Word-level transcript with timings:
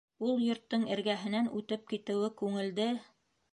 Ул 0.27 0.39
йорттоң 0.45 0.85
эргәһенән 0.95 1.51
үтеп 1.61 1.85
китеүе 1.93 2.33
күңелде! 2.43 2.91